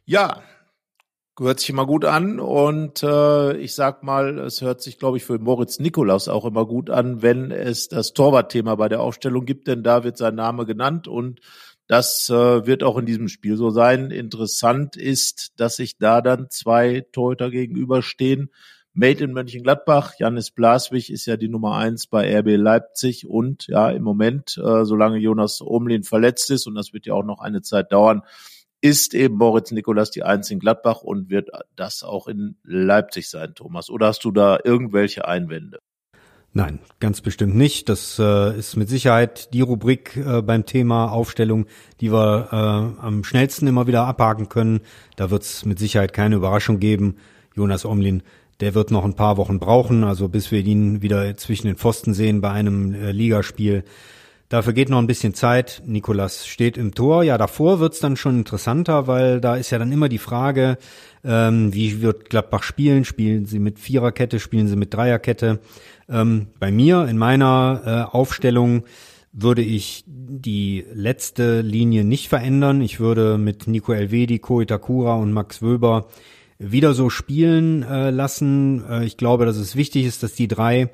[0.08, 0.44] Ja,
[1.40, 5.26] hört sich immer gut an und äh, ich sag mal, es hört sich, glaube ich,
[5.26, 9.68] für Moritz Nikolaus auch immer gut an, wenn es das Torwartthema bei der Aufstellung gibt,
[9.68, 11.42] denn da wird sein Name genannt und
[11.88, 14.12] das äh, wird auch in diesem Spiel so sein.
[14.12, 18.50] Interessant ist, dass sich da dann zwei Torhüter gegenüberstehen.
[18.94, 23.90] Made in Mönchengladbach, Janis Blaswig ist ja die Nummer eins bei RB Leipzig und ja,
[23.90, 27.62] im Moment, äh, solange Jonas Omlin verletzt ist, und das wird ja auch noch eine
[27.62, 28.22] Zeit dauern,
[28.86, 33.56] ist eben Moritz Nikolas die Eins in Gladbach und wird das auch in Leipzig sein,
[33.56, 33.90] Thomas?
[33.90, 35.80] Oder hast du da irgendwelche Einwände?
[36.54, 37.90] Nein, ganz bestimmt nicht.
[37.90, 41.66] Das äh, ist mit Sicherheit die Rubrik äh, beim Thema Aufstellung,
[42.00, 44.82] die wir äh, am schnellsten immer wieder abhaken können.
[45.16, 47.16] Da wird es mit Sicherheit keine Überraschung geben.
[47.56, 48.22] Jonas Omlin,
[48.60, 52.14] der wird noch ein paar Wochen brauchen, also bis wir ihn wieder zwischen den Pfosten
[52.14, 53.84] sehen bei einem äh, Ligaspiel.
[54.50, 55.82] Dafür geht noch ein bisschen Zeit.
[55.86, 57.24] Nikolas steht im Tor.
[57.24, 60.78] Ja, davor wird's dann schon interessanter, weil da ist ja dann immer die Frage,
[61.24, 63.06] ähm, wie wird Gladbach spielen?
[63.06, 65.60] Spielen sie mit Viererkette, spielen sie mit Dreierkette?
[66.08, 67.82] Ähm, bei mir in meiner
[68.12, 68.84] äh, Aufstellung
[69.34, 72.82] würde ich die letzte Linie nicht verändern.
[72.82, 76.08] Ich würde mit Nico Elvedi, Ko Itakura und Max Wöber
[76.58, 78.86] wieder so spielen äh, lassen.
[78.88, 80.90] Äh, ich glaube, dass es wichtig ist, dass die drei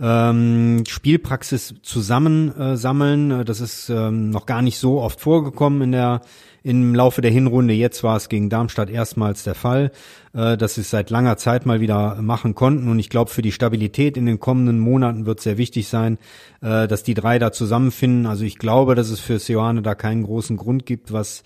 [0.00, 3.44] ähm, Spielpraxis zusammensammeln.
[3.44, 6.20] Das ist ähm, noch gar nicht so oft vorgekommen in der
[6.64, 7.74] im Laufe der Hinrunde.
[7.74, 9.92] Jetzt war es gegen Darmstadt erstmals der Fall,
[10.32, 12.88] äh, dass sie es seit langer Zeit mal wieder machen konnten.
[12.88, 16.18] Und ich glaube, für die Stabilität in den kommenden Monaten wird es sehr wichtig sein,
[16.62, 18.24] äh, dass die drei da zusammenfinden.
[18.24, 21.44] Also ich glaube, dass es für Seoane da keinen großen Grund gibt, was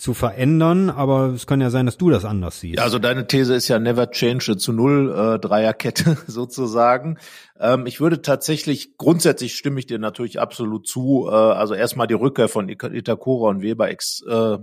[0.00, 2.80] zu verändern, aber es kann ja sein, dass du das anders siehst.
[2.80, 7.18] Also deine These ist ja never change zu null äh, Dreierkette sozusagen.
[7.58, 11.28] Ähm, ich würde tatsächlich grundsätzlich stimme ich dir natürlich absolut zu.
[11.28, 14.56] Äh, also erstmal die Rückkehr von Itakura und Weber ex, äh,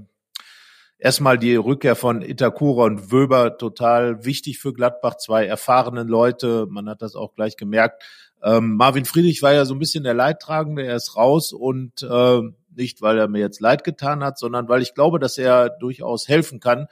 [0.98, 5.18] erstmal die Rückkehr von Itakura und Weber total wichtig für Gladbach.
[5.18, 8.02] Zwei erfahrenen Leute, man hat das auch gleich gemerkt.
[8.42, 12.42] Ähm, Marvin Friedrich war ja so ein bisschen der Leidtragende, er ist raus und äh,
[12.78, 16.28] nicht, weil er mir jetzt leid getan hat, sondern weil ich glaube, dass er durchaus
[16.28, 16.88] helfen kann.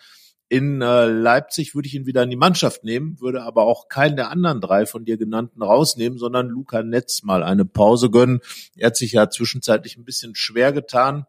[0.47, 4.15] In äh, Leipzig würde ich ihn wieder in die Mannschaft nehmen, würde aber auch keinen
[4.15, 8.41] der anderen drei von dir genannten rausnehmen, sondern Luca Netz mal eine Pause gönnen.
[8.75, 11.25] Er hat sich ja zwischenzeitlich ein bisschen schwer getan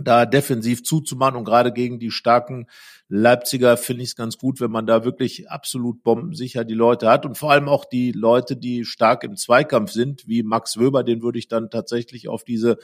[0.00, 1.36] da defensiv zuzumachen.
[1.36, 2.66] Und gerade gegen die starken
[3.08, 7.24] Leipziger finde ich es ganz gut, wenn man da wirklich absolut bombensicher die Leute hat.
[7.24, 11.22] Und vor allem auch die Leute, die stark im Zweikampf sind, wie Max Wöber, den
[11.22, 12.78] würde ich dann tatsächlich auf diese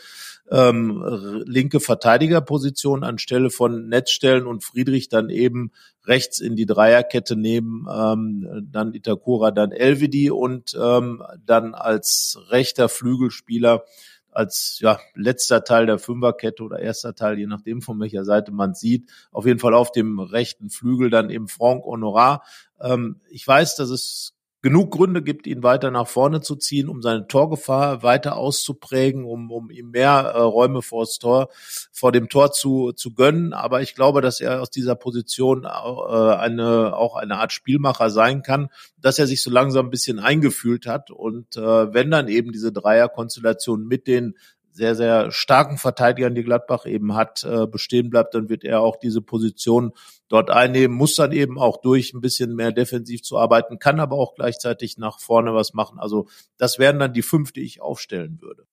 [0.50, 1.02] ähm,
[1.44, 5.72] linke Verteidigerposition anstelle von Netz stellen und Friedrich dann eben
[6.04, 12.88] rechts in die Dreierkette nehmen, ähm, dann Itakura, dann Elvedi und ähm, dann als rechter
[12.88, 13.84] Flügelspieler
[14.32, 18.74] als ja, letzter Teil der Fünferkette oder erster Teil, je nachdem von welcher Seite man
[18.74, 19.10] sieht.
[19.30, 22.42] Auf jeden Fall auf dem rechten Flügel dann eben Franck Honorat.
[22.80, 24.31] Ähm, ich weiß, dass es
[24.62, 29.50] genug Gründe gibt, ihn weiter nach vorne zu ziehen, um seine Torgefahr weiter auszuprägen, um,
[29.50, 31.48] um ihm mehr äh, Räume vor das Tor,
[31.92, 33.52] vor dem Tor zu, zu gönnen.
[33.52, 38.42] Aber ich glaube, dass er aus dieser Position äh, eine, auch eine Art Spielmacher sein
[38.42, 38.68] kann,
[39.00, 41.10] dass er sich so langsam ein bisschen eingefühlt hat.
[41.10, 44.36] Und äh, wenn dann eben diese Dreierkonstellation mit den
[44.72, 48.96] sehr, sehr starken Verteidigern, die Gladbach eben hat, äh, bestehen bleibt, dann wird er auch
[48.96, 49.92] diese Position
[50.28, 54.16] dort einnehmen, muss dann eben auch durch ein bisschen mehr defensiv zu arbeiten, kann aber
[54.16, 55.98] auch gleichzeitig nach vorne was machen.
[55.98, 58.66] Also das wären dann die fünf, die ich aufstellen würde.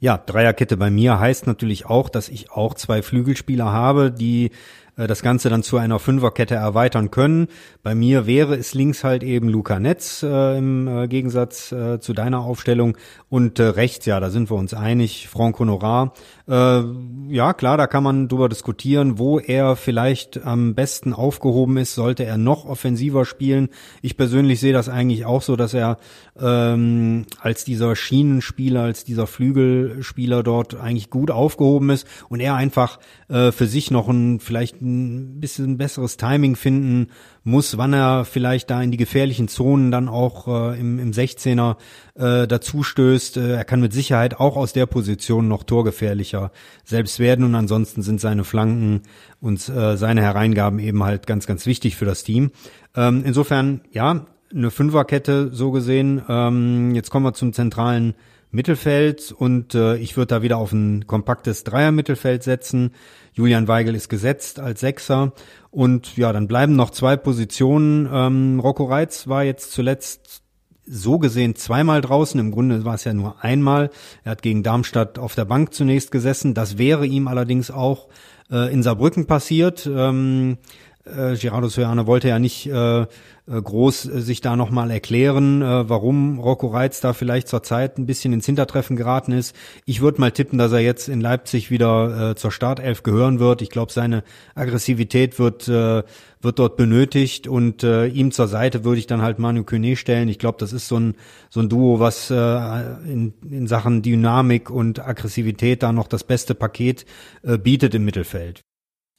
[0.00, 4.50] Ja, Dreierkette bei mir heißt natürlich auch, dass ich auch zwei Flügelspieler habe, die
[4.96, 7.48] das Ganze dann zu einer Fünferkette erweitern können.
[7.82, 12.12] Bei mir wäre es links halt eben Luca Netz äh, im äh, Gegensatz äh, zu
[12.12, 12.98] deiner Aufstellung
[13.30, 16.12] und äh, rechts, ja, da sind wir uns einig, Franck Honorar.
[16.46, 16.82] Äh,
[17.28, 22.24] ja, klar, da kann man drüber diskutieren, wo er vielleicht am besten aufgehoben ist, sollte
[22.24, 23.70] er noch offensiver spielen.
[24.02, 25.96] Ich persönlich sehe das eigentlich auch so, dass er
[26.38, 32.98] ähm, als dieser Schienenspieler, als dieser Flügelspieler dort eigentlich gut aufgehoben ist und er einfach
[33.28, 37.08] äh, für sich noch ein vielleicht ein bisschen besseres Timing finden
[37.44, 41.76] muss, wann er vielleicht da in die gefährlichen Zonen dann auch äh, im, im 16er
[42.14, 42.82] äh, dazu.
[42.98, 46.52] Äh, er kann mit Sicherheit auch aus der Position noch torgefährlicher
[46.84, 49.02] selbst werden und ansonsten sind seine Flanken
[49.40, 52.50] und äh, seine Hereingaben eben halt ganz, ganz wichtig für das Team.
[52.94, 56.22] Ähm, insofern, ja, eine Fünferkette so gesehen.
[56.28, 58.14] Ähm, jetzt kommen wir zum zentralen
[58.52, 62.92] Mittelfeld und äh, ich würde da wieder auf ein kompaktes Dreier-Mittelfeld setzen.
[63.32, 65.32] Julian Weigel ist gesetzt als Sechser
[65.70, 68.08] und ja, dann bleiben noch zwei Positionen.
[68.12, 70.42] Ähm, Rocco Reitz war jetzt zuletzt
[70.84, 72.38] so gesehen zweimal draußen.
[72.38, 73.90] Im Grunde war es ja nur einmal.
[74.24, 76.54] Er hat gegen Darmstadt auf der Bank zunächst gesessen.
[76.54, 78.08] Das wäre ihm allerdings auch
[78.50, 79.88] äh, in Saarbrücken passiert.
[79.90, 80.58] Ähm,
[81.04, 83.06] äh, Gerardo Sojane wollte ja nicht äh, äh,
[83.46, 88.06] groß äh, sich da nochmal erklären, äh, warum Rocco Reitz da vielleicht zur Zeit ein
[88.06, 89.56] bisschen ins Hintertreffen geraten ist.
[89.84, 93.62] Ich würde mal tippen, dass er jetzt in Leipzig wieder äh, zur Startelf gehören wird.
[93.62, 94.22] Ich glaube, seine
[94.54, 96.02] Aggressivität wird äh,
[96.40, 100.28] wird dort benötigt und äh, ihm zur Seite würde ich dann halt Manu Kone stellen.
[100.28, 101.16] Ich glaube, das ist so ein
[101.50, 106.54] so ein Duo, was äh, in, in Sachen Dynamik und Aggressivität da noch das beste
[106.54, 107.06] Paket
[107.42, 108.62] äh, bietet im Mittelfeld.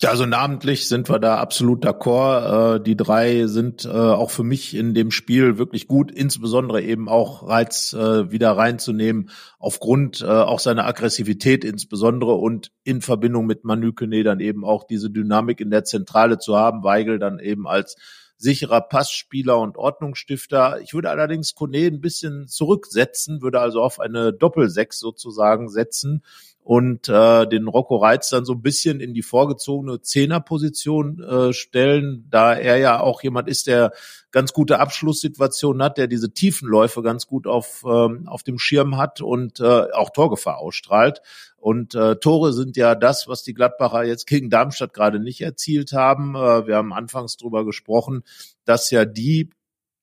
[0.01, 2.75] Ja, also namentlich sind wir da absolut d'accord.
[2.75, 7.07] Äh, die drei sind äh, auch für mich in dem Spiel wirklich gut, insbesondere eben
[7.07, 9.29] auch Reiz äh, wieder reinzunehmen,
[9.59, 14.83] aufgrund äh, auch seiner Aggressivität insbesondere und in Verbindung mit Manu Kone dann eben auch
[14.83, 17.95] diese Dynamik in der Zentrale zu haben, Weigel dann eben als
[18.35, 20.81] sicherer Passspieler und Ordnungsstifter.
[20.81, 26.23] Ich würde allerdings Kone ein bisschen zurücksetzen, würde also auf eine Doppelsechs sozusagen setzen
[26.63, 32.25] und äh, den Rocco Reitz dann so ein bisschen in die vorgezogene Zehnerposition äh, stellen,
[32.29, 33.91] da er ja auch jemand ist, der
[34.31, 39.19] ganz gute Abschlusssituationen hat, der diese Tiefenläufe ganz gut auf, ähm, auf dem Schirm hat
[39.19, 41.21] und äh, auch Torgefahr ausstrahlt.
[41.57, 45.91] Und äh, Tore sind ja das, was die Gladbacher jetzt gegen Darmstadt gerade nicht erzielt
[45.91, 46.33] haben.
[46.35, 48.23] Äh, wir haben anfangs drüber gesprochen,
[48.63, 49.49] dass ja die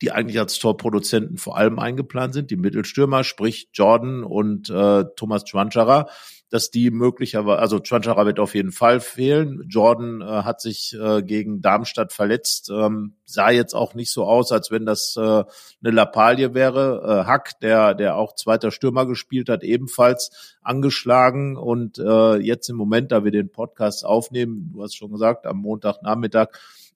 [0.03, 5.47] die eigentlich als Torproduzenten vor allem eingeplant sind, die Mittelstürmer, sprich Jordan und äh, Thomas
[5.47, 6.09] Schwanscherer
[6.51, 9.65] dass die möglicherweise, also Chanchara wird auf jeden Fall fehlen.
[9.69, 14.51] Jordan äh, hat sich äh, gegen Darmstadt verletzt, ähm, sah jetzt auch nicht so aus,
[14.51, 15.47] als wenn das äh, eine
[15.83, 17.03] Lappalie wäre.
[17.05, 22.77] Äh, Hack, der, der auch zweiter Stürmer gespielt hat, ebenfalls angeschlagen und äh, jetzt im
[22.77, 26.49] Moment, da wir den Podcast aufnehmen, du hast schon gesagt, am Montagnachmittag,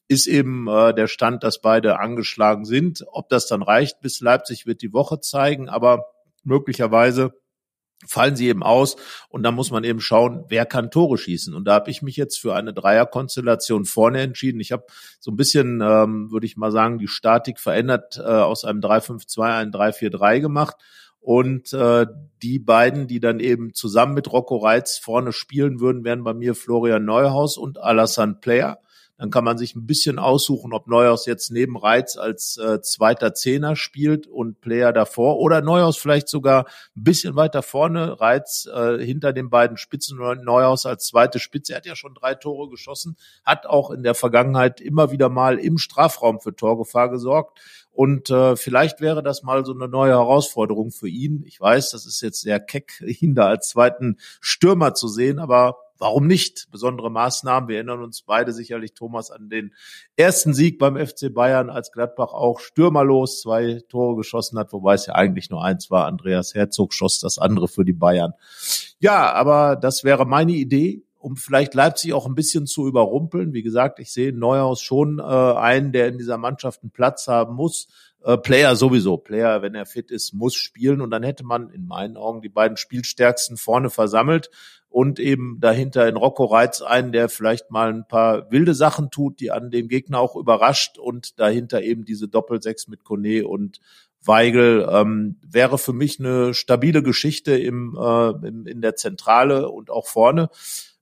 [0.09, 3.05] ist eben äh, der Stand, dass beide angeschlagen sind.
[3.13, 6.07] Ob das dann reicht bis Leipzig, wird die Woche zeigen, aber
[6.43, 7.33] möglicherweise
[8.07, 8.97] fallen sie eben aus
[9.29, 11.55] und da muss man eben schauen, wer kann Tore schießen.
[11.55, 14.61] Und da habe ich mich jetzt für eine Dreierkonstellation vorne entschieden.
[14.61, 14.85] Ich habe
[15.21, 19.57] so ein bisschen, ähm, würde ich mal sagen, die Statik verändert, äh, aus einem 3-5-2
[19.57, 20.77] ein 3-4-3 gemacht.
[21.21, 22.07] Und äh,
[22.43, 26.55] die beiden, die dann eben zusammen mit Rocco Reitz vorne spielen würden, wären bei mir
[26.55, 28.79] Florian Neuhaus und Alassane Player.
[29.17, 33.33] Dann kann man sich ein bisschen aussuchen, ob Neuhaus jetzt neben Reiz als äh, zweiter
[33.33, 38.99] Zehner spielt und Player davor oder Neuhaus vielleicht sogar ein bisschen weiter vorne, Reiz äh,
[38.99, 41.73] hinter den beiden Spitzen Neuhaus als zweite Spitze.
[41.73, 45.59] Er hat ja schon drei Tore geschossen, hat auch in der Vergangenheit immer wieder mal
[45.59, 47.61] im Strafraum für Torgefahr gesorgt.
[47.93, 51.45] Und äh, vielleicht wäre das mal so eine neue Herausforderung für ihn.
[51.47, 55.79] Ich weiß, das ist jetzt sehr keck, ihn da als zweiten Stürmer zu sehen, aber
[55.99, 56.69] warum nicht?
[56.71, 57.69] Besondere Maßnahmen.
[57.69, 59.73] Wir erinnern uns beide sicherlich, Thomas, an den
[60.17, 65.07] ersten Sieg beim FC Bayern, als Gladbach auch stürmerlos zwei Tore geschossen hat, wobei es
[65.07, 66.07] ja eigentlich nur eins war.
[66.07, 68.33] Andreas Herzog schoss das andere für die Bayern.
[68.99, 73.55] Ja, aber das wäre meine Idee um vielleicht Leipzig auch ein bisschen zu überrumpeln.
[73.55, 77.55] Wie gesagt, ich sehe Neuhaus schon äh, einen, der in dieser Mannschaft einen Platz haben
[77.55, 77.89] muss.
[78.25, 79.19] Äh, Player sowieso.
[79.19, 81.01] Player, wenn er fit ist, muss spielen.
[81.01, 84.51] Und dann hätte man in meinen Augen die beiden Spielstärksten vorne versammelt
[84.89, 89.41] und eben dahinter in Rocco Reitz einen, der vielleicht mal ein paar wilde Sachen tut,
[89.41, 93.81] die an dem Gegner auch überrascht und dahinter eben diese Doppelsechs mit Kone und
[94.23, 99.91] Weigel ähm, wäre für mich eine stabile Geschichte im, äh, im, in der Zentrale und
[99.91, 100.49] auch vorne.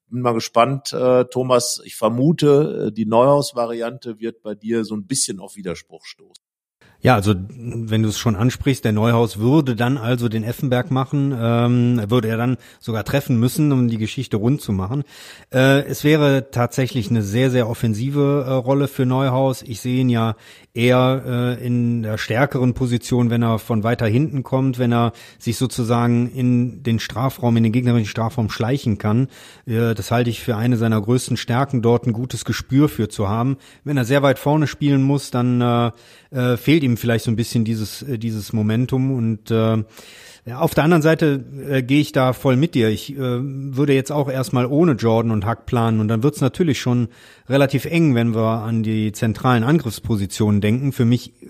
[0.08, 1.80] Bin mal gespannt, äh, Thomas.
[1.85, 6.51] Ich vermute, äh, die Neuhaus-Variante wird bei dir so ein bisschen auf Widerspruch stoßen.
[7.04, 11.36] Ja, also wenn du es schon ansprichst, der Neuhaus würde dann also den Effenberg machen,
[11.36, 15.02] ähm, würde er dann sogar treffen müssen, um die Geschichte rund zu machen.
[15.52, 19.62] Äh, es wäre tatsächlich eine sehr, sehr offensive äh, Rolle für Neuhaus.
[19.62, 20.36] Ich sehe ihn ja
[20.74, 25.56] eher äh, in der stärkeren Position, wenn er von weiter hinten kommt, wenn er sich
[25.56, 29.26] sozusagen in den Strafraum, in den gegnerischen Strafraum schleichen kann.
[29.66, 33.28] Äh, das halte ich für eine seiner größten Stärken, dort ein gutes Gespür für zu
[33.28, 33.56] haben.
[33.82, 35.90] Wenn er sehr weit vorne spielen muss, dann äh,
[36.30, 39.83] äh, fehlt ihm vielleicht so ein bisschen dieses, äh, dieses Momentum und äh,
[40.50, 42.88] auf der anderen Seite äh, gehe ich da voll mit dir.
[42.88, 46.81] Ich äh, würde jetzt auch erstmal ohne Jordan und Hack planen und dann wird's natürlich
[46.81, 47.09] schon
[47.48, 50.90] relativ eng, wenn wir an die zentralen Angriffspositionen denken.
[50.90, 51.46] Für mich äh,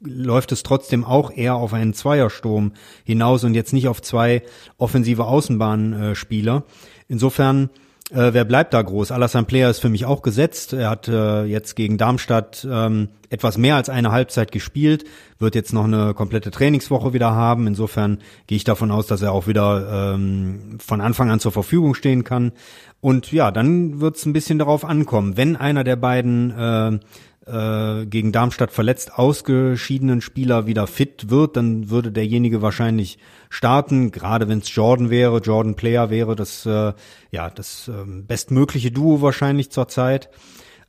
[0.00, 2.72] läuft es trotzdem auch eher auf einen Zweiersturm
[3.04, 4.42] hinaus und jetzt nicht auf zwei
[4.76, 6.64] offensive Außenbahnspieler.
[7.06, 7.70] Insofern
[8.12, 9.10] äh, wer bleibt da groß?
[9.10, 10.72] Alassane Player ist für mich auch gesetzt.
[10.72, 15.04] Er hat äh, jetzt gegen Darmstadt ähm, etwas mehr als eine Halbzeit gespielt,
[15.38, 17.66] wird jetzt noch eine komplette Trainingswoche wieder haben.
[17.66, 21.94] Insofern gehe ich davon aus, dass er auch wieder ähm, von Anfang an zur Verfügung
[21.94, 22.52] stehen kann.
[23.00, 26.98] Und ja, dann wird es ein bisschen darauf ankommen, wenn einer der beiden äh,
[27.46, 33.18] äh, gegen Darmstadt verletzt ausgeschiedenen Spieler wieder fit wird, dann würde derjenige wahrscheinlich
[33.50, 36.92] starten, gerade wenn es Jordan wäre, Jordan Player wäre, das äh,
[37.30, 40.30] ja das äh, bestmögliche Duo wahrscheinlich zurzeit.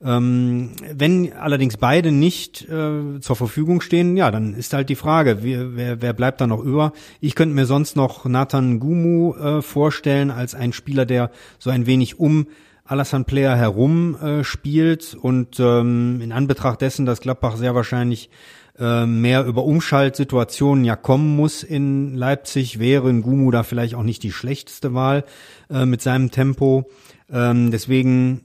[0.03, 5.43] Ähm, wenn allerdings beide nicht äh, zur Verfügung stehen, ja, dann ist halt die Frage,
[5.43, 6.91] wie, wer, wer bleibt da noch über?
[7.21, 11.85] Ich könnte mir sonst noch Nathan Gumu äh, vorstellen als ein Spieler, der so ein
[11.85, 12.47] wenig um
[12.85, 18.29] Alassane Player herum äh, spielt und ähm, in Anbetracht dessen, dass Gladbach sehr wahrscheinlich
[18.77, 24.23] äh, mehr über Umschaltsituationen ja kommen muss in Leipzig, wäre Ngumu da vielleicht auch nicht
[24.23, 25.23] die schlechteste Wahl
[25.69, 26.89] äh, mit seinem Tempo.
[27.31, 28.41] Ähm, deswegen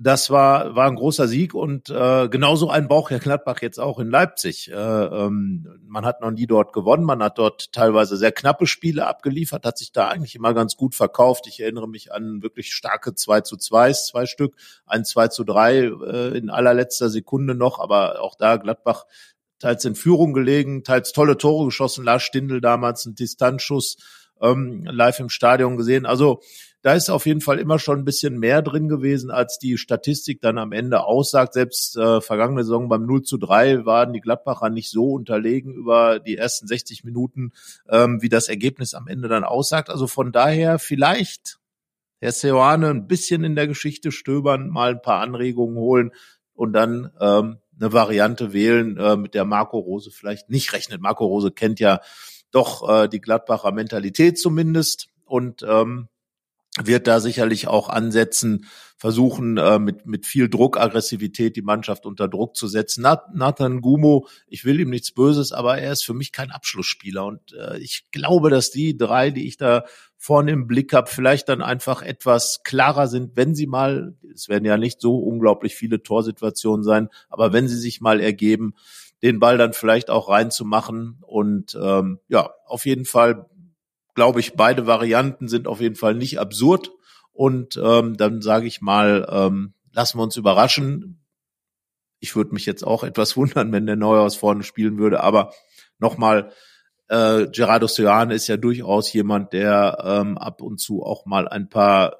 [0.00, 3.98] das war, war ein großer Sieg und äh, genauso ein Bauch Herr Gladbach jetzt auch
[3.98, 4.70] in Leipzig.
[4.70, 9.06] Äh, ähm, man hat noch nie dort gewonnen, man hat dort teilweise sehr knappe Spiele
[9.06, 11.46] abgeliefert, hat sich da eigentlich immer ganz gut verkauft.
[11.46, 15.76] Ich erinnere mich an wirklich starke 2 zu 2, zwei Stück, ein 2 zu 3
[15.76, 19.04] äh, in allerletzter Sekunde noch, aber auch da Gladbach
[19.58, 22.04] teils in Führung gelegen, teils tolle Tore geschossen.
[22.04, 23.98] Lars Stindl damals ein Distanzschuss
[24.40, 26.06] ähm, live im Stadion gesehen.
[26.06, 26.40] Also
[26.82, 30.40] da ist auf jeden Fall immer schon ein bisschen mehr drin gewesen, als die Statistik
[30.40, 31.54] dann am Ende aussagt.
[31.54, 36.18] Selbst äh, vergangene Saison beim 0 zu 3 waren die Gladbacher nicht so unterlegen über
[36.18, 37.52] die ersten 60 Minuten,
[37.88, 39.90] ähm, wie das Ergebnis am Ende dann aussagt.
[39.90, 41.60] Also von daher vielleicht
[42.18, 46.10] Herr Seoane ein bisschen in der Geschichte stöbern, mal ein paar Anregungen holen
[46.54, 51.00] und dann ähm, eine Variante wählen, äh, mit der Marco Rose vielleicht nicht rechnet.
[51.00, 52.00] Marco Rose kennt ja
[52.50, 56.08] doch äh, die Gladbacher Mentalität zumindest und ähm,
[56.80, 58.66] wird da sicherlich auch ansetzen,
[58.96, 63.02] versuchen äh, mit mit viel Druck, Aggressivität die Mannschaft unter Druck zu setzen.
[63.02, 67.52] Nathan Gumo, ich will ihm nichts Böses, aber er ist für mich kein Abschlussspieler und
[67.52, 69.84] äh, ich glaube, dass die drei, die ich da
[70.16, 74.64] vorne im Blick habe, vielleicht dann einfach etwas klarer sind, wenn sie mal, es werden
[74.64, 78.74] ja nicht so unglaublich viele Torsituationen sein, aber wenn sie sich mal ergeben,
[79.22, 83.46] den Ball dann vielleicht auch reinzumachen und ähm, ja, auf jeden Fall
[84.14, 86.90] glaube ich, beide Varianten sind auf jeden Fall nicht absurd.
[87.32, 91.24] Und ähm, dann sage ich mal, ähm, lassen wir uns überraschen.
[92.20, 95.52] Ich würde mich jetzt auch etwas wundern, wenn der Neuhaus vorne spielen würde, aber
[95.98, 96.52] nochmal,
[97.08, 101.68] äh, Gerardo Seoane ist ja durchaus jemand, der ähm, ab und zu auch mal ein
[101.68, 102.16] paar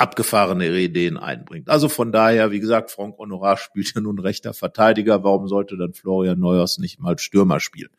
[0.00, 1.68] abgefahrene Ideen einbringt.
[1.68, 5.22] Also von daher, wie gesagt, Frank Honorar spielt ja nun rechter Verteidiger.
[5.24, 7.90] Warum sollte dann Florian Neuhaus nicht mal Stürmer spielen?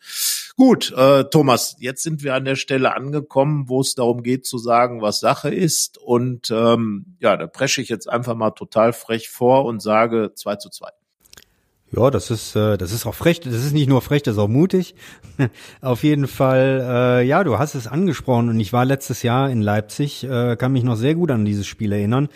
[0.62, 4.59] Gut, äh, Thomas, jetzt sind wir an der Stelle angekommen, wo es darum geht zu
[4.59, 5.97] sagen, was Sache ist.
[5.97, 10.57] Und ähm, ja, da presche ich jetzt einfach mal total frech vor und sage 2
[10.57, 10.89] zu 2.
[11.93, 13.39] Ja, das ist, äh, das ist auch frech.
[13.39, 14.93] Das ist nicht nur frech, das ist auch mutig.
[15.82, 19.64] Auf jeden Fall, äh, ja, du hast es angesprochen und ich war letztes Jahr in
[19.64, 22.30] Leipzig, äh, kann mich noch sehr gut an dieses Spiel erinnern.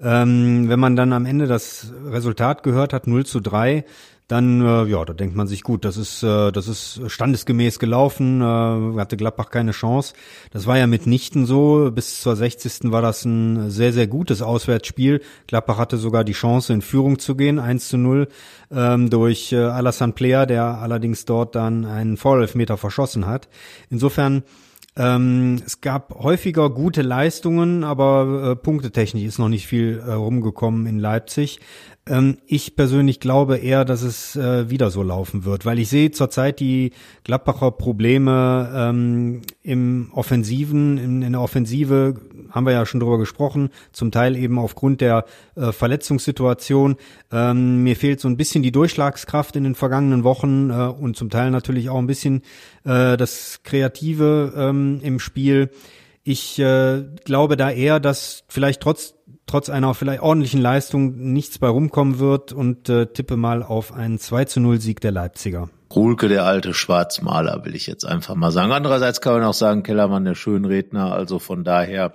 [0.00, 3.84] Ähm, wenn man dann am Ende das Resultat gehört hat, 0 zu 3,
[4.28, 8.40] dann äh, ja, da denkt man sich gut, das ist äh, das ist standesgemäß gelaufen,
[8.40, 10.14] äh, hatte Gladbach keine Chance.
[10.52, 11.90] Das war ja mitnichten so.
[11.92, 12.92] Bis zur 60.
[12.92, 15.20] war das ein sehr sehr gutes Auswärtsspiel.
[15.48, 18.28] Gladbach hatte sogar die Chance in Führung zu gehen, 1 zu 0
[18.70, 23.48] ähm, durch äh, Alassane Player, der allerdings dort dann einen Foul-Elfmeter verschossen hat.
[23.90, 24.44] Insofern
[24.94, 30.86] ähm, es gab häufiger gute Leistungen, aber äh, punktetechnisch ist noch nicht viel äh, rumgekommen
[30.86, 31.60] in Leipzig.
[32.04, 36.10] Ähm, ich persönlich glaube eher, dass es äh, wieder so laufen wird, weil ich sehe
[36.10, 36.92] zurzeit die
[37.22, 42.16] Gladbacher Probleme ähm, im Offensiven, in, der Offensive
[42.50, 46.96] haben wir ja schon drüber gesprochen, zum Teil eben aufgrund der äh, Verletzungssituation.
[47.30, 51.30] Ähm, mir fehlt so ein bisschen die Durchschlagskraft in den vergangenen Wochen äh, und zum
[51.30, 52.42] Teil natürlich auch ein bisschen
[52.84, 55.70] das Kreative im Spiel.
[56.24, 59.14] Ich äh, glaube da eher, dass vielleicht trotz
[59.46, 64.18] trotz einer vielleicht ordentlichen Leistung nichts bei rumkommen wird und äh, tippe mal auf einen
[64.18, 65.68] 2 zu 0 Sieg der Leipziger.
[65.94, 68.72] Rulke, der alte Schwarzmaler, will ich jetzt einfach mal sagen.
[68.72, 71.12] Andererseits kann man auch sagen, Kellermann, der Schönredner.
[71.12, 72.14] Also von daher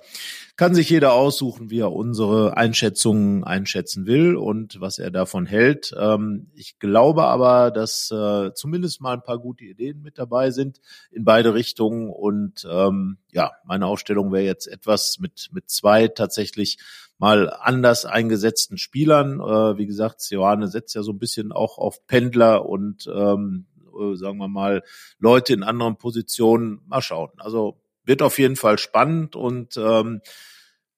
[0.57, 5.93] kann sich jeder aussuchen, wie er unsere Einschätzungen einschätzen will und was er davon hält.
[5.97, 10.81] Ähm, ich glaube aber, dass äh, zumindest mal ein paar gute Ideen mit dabei sind
[11.11, 12.09] in beide Richtungen.
[12.09, 16.79] Und ähm, ja, meine Aufstellung wäre jetzt etwas mit, mit zwei tatsächlich
[17.19, 19.39] mal anders eingesetzten Spielern.
[19.39, 24.15] Äh, wie gesagt, Johanne setzt ja so ein bisschen auch auf Pendler und ähm, äh,
[24.15, 24.81] sagen wir mal
[25.19, 26.81] Leute in anderen Positionen.
[26.87, 27.29] Mal schauen.
[27.37, 30.21] Also wird auf jeden Fall spannend und ähm,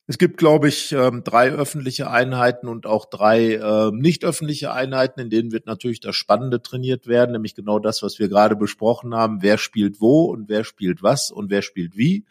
[0.10, 5.20] es gibt, glaube ich, ähm, drei öffentliche Einheiten und auch drei äh, nicht öffentliche Einheiten,
[5.20, 9.14] in denen wird natürlich das Spannende trainiert werden, nämlich genau das, was wir gerade besprochen
[9.14, 9.44] haben.
[9.44, 12.26] Wer spielt wo und wer spielt was und wer spielt wie.